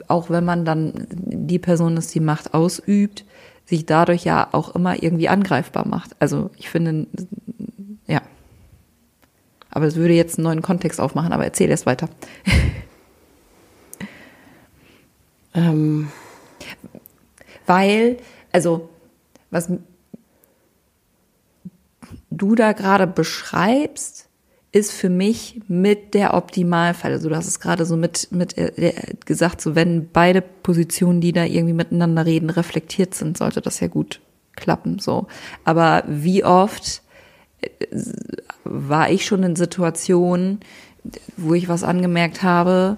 [0.09, 3.25] auch wenn man dann die Person ist, die Macht ausübt,
[3.65, 6.17] sich dadurch ja auch immer irgendwie angreifbar macht.
[6.19, 7.07] Also ich finde,
[8.09, 8.21] ja.
[9.71, 12.09] Aber es würde jetzt einen neuen Kontext aufmachen, aber erzähl erst weiter.
[15.55, 16.09] ähm.
[17.65, 18.17] Weil,
[18.51, 18.89] also,
[19.51, 19.71] was
[22.31, 24.28] du da gerade beschreibst,
[24.79, 27.13] ist für mich mit der Optimalfall.
[27.13, 28.93] Also du hast es gerade so mit, mit äh,
[29.27, 33.89] gesagt, so wenn beide Positionen, die da irgendwie miteinander reden, reflektiert sind, sollte das ja
[33.89, 34.21] gut
[34.55, 35.27] klappen, so.
[35.65, 37.03] Aber wie oft
[37.61, 37.69] äh,
[38.65, 40.61] war ich schon in Situationen,
[41.37, 42.97] wo ich was angemerkt habe,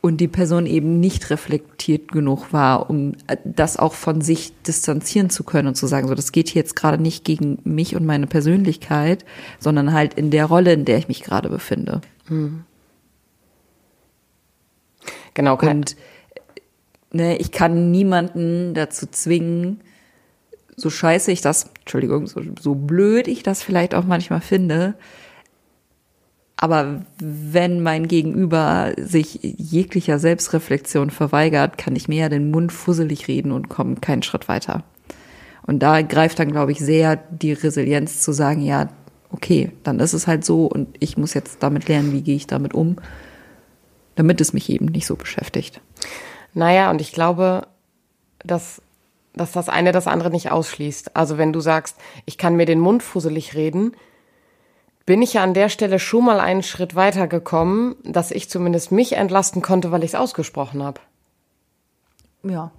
[0.00, 5.30] und die Person eben nicht reflektiert genug war, um äh, das auch von sich distanzieren
[5.30, 8.06] zu können und zu sagen, so das geht hier jetzt gerade nicht gegen mich und
[8.06, 9.24] meine Persönlichkeit,
[9.58, 12.00] sondern halt in der Rolle, in der ich mich gerade befinde.
[12.28, 12.64] Mhm.
[15.34, 15.58] Genau.
[15.58, 15.96] Und
[17.12, 19.80] ne, ich kann niemanden dazu zwingen,
[20.76, 24.94] so scheiße ich das, Entschuldigung, so, so blöd ich das vielleicht auch manchmal finde,
[26.62, 33.28] aber wenn mein Gegenüber sich jeglicher Selbstreflexion verweigert, kann ich mir ja den Mund fusselig
[33.28, 34.84] reden und komme keinen Schritt weiter.
[35.66, 38.90] Und da greift dann, glaube ich, sehr die Resilienz zu sagen, ja,
[39.30, 42.46] okay, dann ist es halt so und ich muss jetzt damit lernen, wie gehe ich
[42.46, 42.96] damit um,
[44.16, 45.80] damit es mich eben nicht so beschäftigt.
[46.52, 47.68] Naja, und ich glaube,
[48.44, 48.82] dass,
[49.32, 51.16] dass das eine das andere nicht ausschließt.
[51.16, 51.96] Also wenn du sagst,
[52.26, 53.92] ich kann mir den Mund fusselig reden,
[55.06, 58.92] bin ich ja an der Stelle schon mal einen Schritt weiter gekommen, dass ich zumindest
[58.92, 61.00] mich entlasten konnte, weil ich es ausgesprochen habe.
[62.42, 62.70] Ja.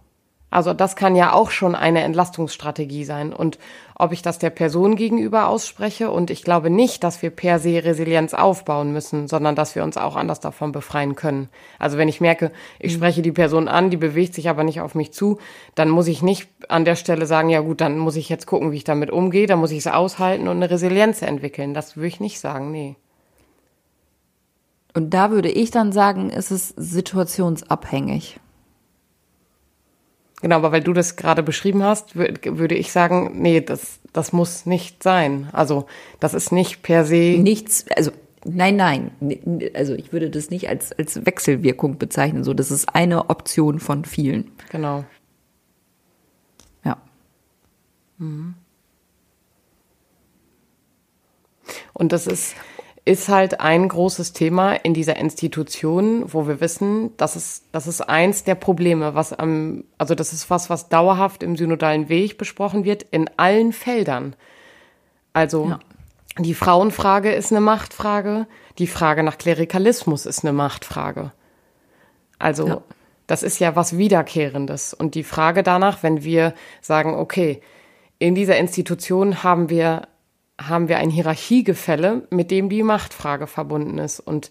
[0.51, 3.31] Also das kann ja auch schon eine Entlastungsstrategie sein.
[3.31, 3.57] Und
[3.95, 7.85] ob ich das der Person gegenüber ausspreche, und ich glaube nicht, dass wir per se
[7.85, 11.47] Resilienz aufbauen müssen, sondern dass wir uns auch anders davon befreien können.
[11.79, 12.97] Also wenn ich merke, ich mhm.
[12.97, 15.39] spreche die Person an, die bewegt sich aber nicht auf mich zu,
[15.73, 18.73] dann muss ich nicht an der Stelle sagen, ja gut, dann muss ich jetzt gucken,
[18.73, 21.73] wie ich damit umgehe, dann muss ich es aushalten und eine Resilienz entwickeln.
[21.73, 22.97] Das würde ich nicht sagen, nee.
[24.93, 28.41] Und da würde ich dann sagen, ist es situationsabhängig.
[30.41, 34.65] Genau, aber weil du das gerade beschrieben hast, würde ich sagen, nee, das, das muss
[34.65, 35.49] nicht sein.
[35.53, 35.85] Also
[36.19, 37.37] das ist nicht per se.
[37.37, 38.11] Nichts, also
[38.43, 39.11] nein, nein.
[39.75, 42.43] Also ich würde das nicht als, als Wechselwirkung bezeichnen.
[42.43, 44.51] So, das ist eine Option von vielen.
[44.71, 45.05] Genau.
[46.83, 46.97] Ja.
[48.17, 48.55] Mhm.
[51.93, 52.55] Und das ist,
[53.03, 58.01] ist halt ein großes Thema in dieser Institution, wo wir wissen, das ist, das ist
[58.01, 62.85] eins der Probleme, was am, also das ist was, was dauerhaft im synodalen Weg besprochen
[62.85, 64.35] wird, in allen Feldern.
[65.33, 65.79] Also, ja.
[66.37, 68.45] die Frauenfrage ist eine Machtfrage,
[68.77, 71.31] die Frage nach Klerikalismus ist eine Machtfrage.
[72.37, 72.81] Also, ja.
[73.25, 74.93] das ist ja was Wiederkehrendes.
[74.93, 77.61] Und die Frage danach, wenn wir sagen, okay,
[78.19, 80.03] in dieser Institution haben wir
[80.67, 84.19] haben wir ein Hierarchiegefälle, mit dem die Machtfrage verbunden ist.
[84.19, 84.49] Und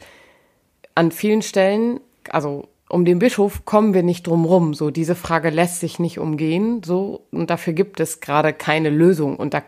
[0.95, 4.75] an vielen Stellen, also um den Bischof kommen wir nicht drum rum.
[4.75, 6.83] So, diese Frage lässt sich nicht umgehen.
[6.85, 9.37] So, und dafür gibt es gerade keine Lösung.
[9.37, 9.63] Und da,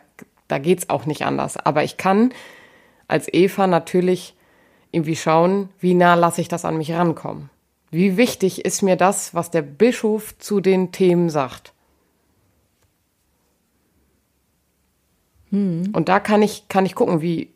[0.48, 1.56] da geht's auch nicht anders.
[1.56, 2.32] Aber ich kann
[3.06, 4.34] als Eva natürlich
[4.90, 7.50] irgendwie schauen, wie nah lasse ich das an mich rankommen.
[7.90, 11.71] Wie wichtig ist mir das, was der Bischof zu den Themen sagt?
[15.52, 15.92] Hm.
[15.92, 17.50] Und da kann ich, kann ich gucken, wie,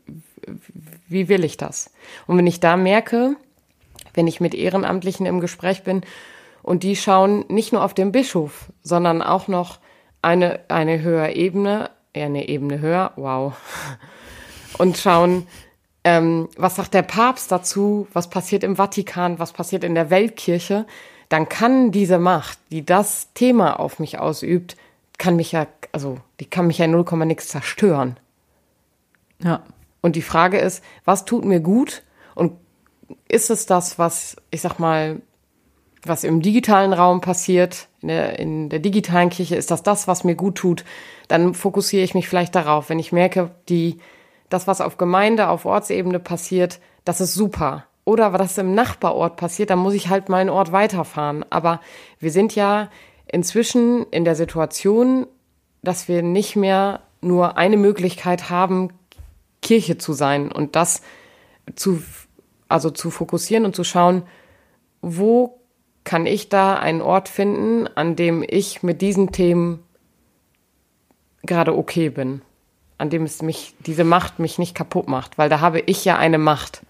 [1.08, 1.90] wie will ich das?
[2.26, 3.36] Und wenn ich da merke,
[4.14, 6.02] wenn ich mit Ehrenamtlichen im Gespräch bin
[6.62, 9.78] und die schauen nicht nur auf den Bischof, sondern auch noch
[10.22, 13.54] eine, eine höhere Ebene, eher eine Ebene höher, wow,
[14.78, 15.46] und schauen,
[16.04, 20.86] ähm, was sagt der Papst dazu, was passiert im Vatikan, was passiert in der Weltkirche,
[21.28, 24.76] dann kann diese Macht, die das Thema auf mich ausübt,
[25.18, 28.18] kann mich ja, also die kann mich ja 0, nix zerstören.
[29.42, 29.62] Ja.
[30.00, 32.02] Und die Frage ist, was tut mir gut?
[32.34, 32.52] Und
[33.28, 35.20] ist es das, was, ich sag mal,
[36.04, 40.22] was im digitalen Raum passiert, in der, in der digitalen Kirche, ist das das, was
[40.22, 40.84] mir gut tut?
[41.28, 42.88] Dann fokussiere ich mich vielleicht darauf.
[42.88, 43.98] Wenn ich merke, die,
[44.48, 47.86] das, was auf Gemeinde, auf Ortsebene passiert, das ist super.
[48.06, 51.44] oder was im Nachbarort passiert, dann muss ich halt meinen Ort weiterfahren.
[51.50, 51.80] Aber
[52.20, 52.88] wir sind ja
[53.26, 55.26] inzwischen in der Situation,
[55.82, 58.90] dass wir nicht mehr nur eine Möglichkeit haben,
[59.62, 61.02] Kirche zu sein und das
[61.74, 62.02] zu,
[62.68, 64.22] also zu fokussieren und zu schauen,
[65.02, 65.60] wo
[66.04, 69.82] kann ich da einen Ort finden, an dem ich mit diesen Themen
[71.42, 72.42] gerade okay bin,
[72.98, 76.16] an dem es mich, diese Macht mich nicht kaputt macht, weil da habe ich ja
[76.16, 76.82] eine Macht.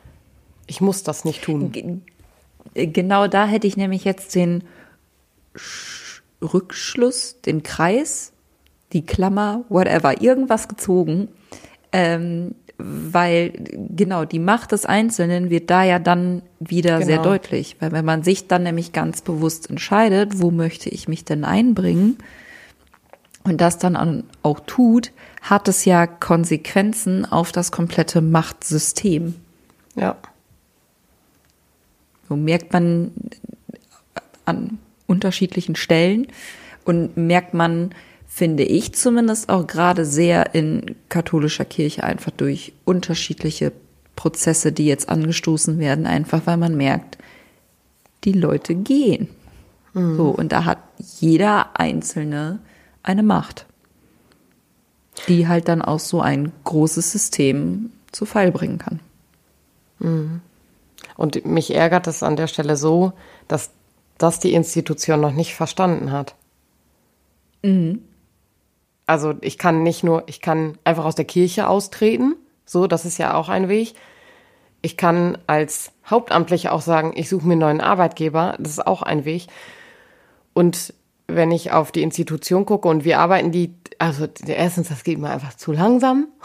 [0.67, 2.03] Ich muss das nicht tun.
[2.75, 4.65] Genau da hätte ich nämlich jetzt den
[6.43, 8.33] Rückschluss, den Kreis,
[8.93, 11.29] die Klammer, whatever, irgendwas gezogen,
[11.93, 17.07] ähm, weil genau die Macht des Einzelnen wird da ja dann wieder genau.
[17.07, 21.25] sehr deutlich, weil wenn man sich dann nämlich ganz bewusst entscheidet, wo möchte ich mich
[21.25, 22.19] denn einbringen
[23.45, 29.37] und das dann auch tut, hat es ja Konsequenzen auf das komplette Machtsystem.
[29.95, 30.17] Ja.
[32.29, 33.13] So merkt man
[34.45, 36.29] an unterschiedlichen Stellen
[36.85, 37.91] und merkt man,
[38.27, 43.73] finde ich zumindest auch gerade sehr in katholischer Kirche einfach durch unterschiedliche
[44.15, 47.19] Prozesse, die jetzt angestoßen werden, einfach weil man merkt,
[48.25, 49.29] die Leute gehen.
[49.95, 50.17] Mhm.
[50.17, 50.79] So, und da hat
[51.21, 52.59] jeder Einzelne
[53.03, 53.67] eine Macht,
[55.29, 59.01] die halt dann auch so ein großes System zu Fall bringen kann.
[59.99, 60.41] Mhm.
[61.17, 63.13] Und mich ärgert es an der Stelle so,
[63.49, 63.71] dass
[64.19, 66.35] das die Institution noch nicht verstanden hat.
[67.63, 68.03] Mhm.
[69.07, 73.19] Also ich kann nicht nur, ich kann einfach aus der Kirche austreten, so, das ist
[73.19, 73.95] ja auch ein Weg.
[74.83, 79.03] Ich kann als Hauptamtlicher auch sagen, ich suche mir einen neuen Arbeitgeber, das ist auch
[79.03, 79.47] ein Weg.
[80.53, 80.93] Und
[81.29, 85.31] wenn ich auf die Institution gucke und wir arbeiten die, also erstens, das geht mir
[85.31, 86.29] einfach zu langsam.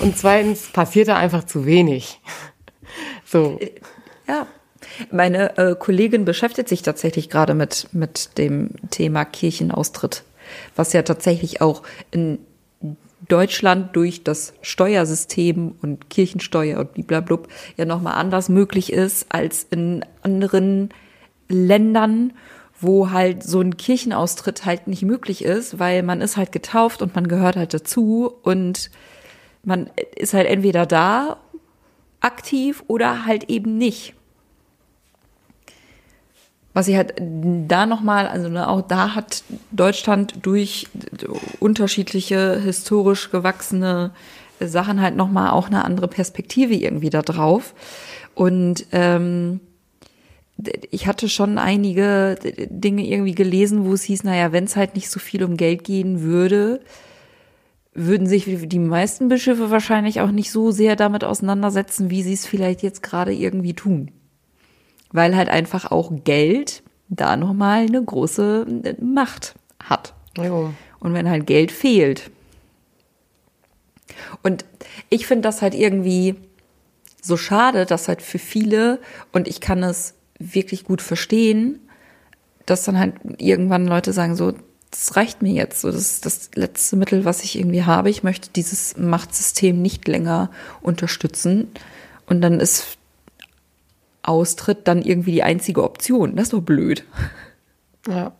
[0.00, 2.20] Und zweitens passiert da einfach zu wenig.
[3.24, 3.58] So.
[4.26, 4.46] Ja.
[5.10, 10.24] Meine äh, Kollegin beschäftigt sich tatsächlich gerade mit, mit dem Thema Kirchenaustritt,
[10.76, 12.38] was ja tatsächlich auch in
[13.28, 20.04] Deutschland durch das Steuersystem und Kirchensteuer und blablabla ja nochmal anders möglich ist als in
[20.22, 20.90] anderen
[21.48, 22.32] Ländern,
[22.80, 27.14] wo halt so ein Kirchenaustritt halt nicht möglich ist, weil man ist halt getauft und
[27.16, 28.90] man gehört halt dazu und
[29.64, 31.38] man ist halt entweder da
[32.20, 34.14] aktiv oder halt eben nicht.
[36.74, 40.86] Was ich halt da nochmal, also ne, auch da hat Deutschland durch
[41.60, 44.12] unterschiedliche historisch gewachsene
[44.60, 47.74] Sachen halt nochmal auch eine andere Perspektive irgendwie da drauf.
[48.34, 49.60] Und ähm,
[50.90, 52.36] ich hatte schon einige
[52.68, 55.84] Dinge irgendwie gelesen, wo es hieß, naja, wenn es halt nicht so viel um Geld
[55.84, 56.80] gehen würde,
[57.94, 62.46] würden sich die meisten Bischöfe wahrscheinlich auch nicht so sehr damit auseinandersetzen, wie sie es
[62.46, 64.10] vielleicht jetzt gerade irgendwie tun.
[65.10, 70.14] Weil halt einfach auch Geld da nochmal eine große äh, Macht hat.
[70.36, 70.72] Jo.
[71.00, 72.30] Und wenn halt Geld fehlt.
[74.42, 74.64] Und
[75.08, 76.34] ich finde das halt irgendwie
[77.22, 79.00] so schade, dass halt für viele,
[79.32, 81.80] und ich kann es wirklich gut verstehen,
[82.66, 84.52] dass dann halt irgendwann Leute sagen so,
[84.90, 85.80] das reicht mir jetzt.
[85.80, 88.10] So, das ist das letzte Mittel, was ich irgendwie habe.
[88.10, 91.70] Ich möchte dieses Machtsystem nicht länger unterstützen.
[92.26, 92.97] Und dann ist
[94.28, 96.36] Austritt dann irgendwie die einzige Option.
[96.36, 97.04] Das ist doch blöd.
[98.06, 98.32] Ja.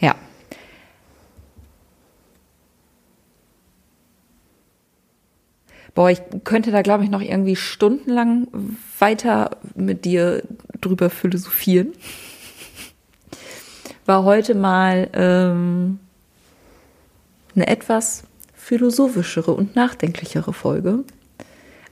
[0.00, 0.14] Ja.
[5.94, 8.48] Boah, ich könnte da, glaube ich, noch irgendwie stundenlang
[8.98, 10.42] weiter mit dir
[10.80, 11.92] drüber philosophieren.
[14.06, 15.98] War heute mal ähm,
[17.54, 18.24] eine etwas
[18.68, 21.04] philosophischere und nachdenklichere Folge.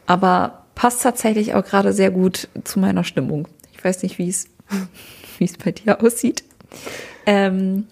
[0.05, 3.49] Aber passt tatsächlich auch gerade sehr gut zu meiner Stimmung.
[3.73, 4.49] Ich weiß nicht, wie es,
[5.39, 6.45] wie es bei dir aussieht.
[7.25, 7.87] Ähm,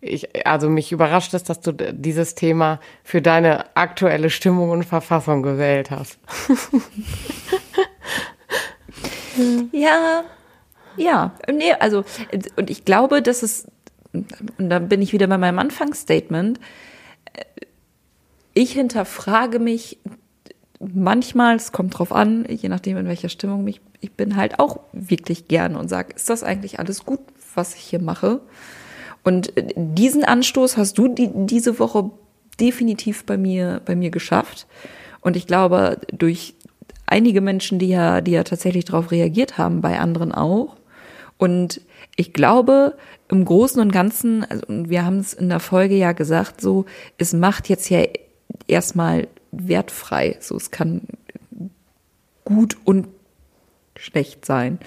[0.00, 5.42] ich, also mich überrascht es, dass du dieses Thema für deine aktuelle Stimmung und Verfassung
[5.42, 6.20] gewählt hast.
[9.72, 10.22] ja,
[10.96, 12.04] ja, nee, also,
[12.54, 13.66] und ich glaube, dass es,
[14.12, 16.60] und da bin ich wieder bei meinem Anfangsstatement,
[18.54, 19.98] ich hinterfrage mich
[20.80, 24.80] manchmal, es kommt drauf an, je nachdem, in welcher Stimmung ich, ich bin halt auch
[24.92, 27.20] wirklich gern und sage, ist das eigentlich alles gut,
[27.54, 28.40] was ich hier mache?
[29.24, 32.10] Und diesen Anstoß hast du die, diese Woche
[32.60, 34.66] definitiv bei mir, bei mir geschafft.
[35.20, 36.54] Und ich glaube, durch
[37.06, 40.76] einige Menschen, die ja, die ja tatsächlich darauf reagiert haben, bei anderen auch.
[41.38, 41.80] Und
[42.16, 42.96] ich glaube,
[43.28, 46.86] im Großen und Ganzen, also wir haben es in der Folge ja gesagt, so,
[47.18, 48.02] es macht jetzt ja
[48.66, 50.36] erstmal wertfrei.
[50.40, 51.02] So, es kann
[52.44, 53.08] gut und
[53.96, 54.78] schlecht sein.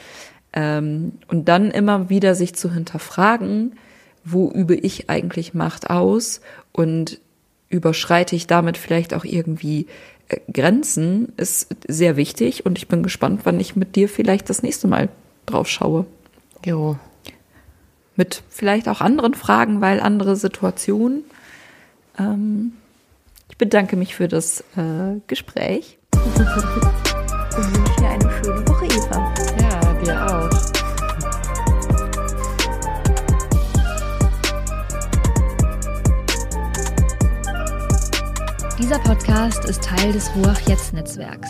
[0.54, 3.78] Ähm, und dann immer wieder sich zu hinterfragen,
[4.24, 6.42] wo übe ich eigentlich Macht aus
[6.72, 7.20] und
[7.70, 9.88] überschreite ich damit vielleicht auch irgendwie
[10.30, 14.64] äh, Grenzen, ist sehr wichtig und ich bin gespannt, wann ich mit dir vielleicht das
[14.64, 15.10] nächste Mal
[15.46, 16.06] drauf schaue.
[16.66, 16.98] Jo.
[18.16, 21.24] Mit vielleicht auch anderen Fragen, weil andere Situationen.
[22.18, 22.74] Ähm,
[23.50, 29.34] ich bedanke mich für das äh, Gespräch und wünsche dir eine schöne Woche, Eva.
[29.62, 30.50] Ja, dir auch.
[38.78, 41.50] Dieser Podcast ist Teil des Ruach Jetzt Netzwerks.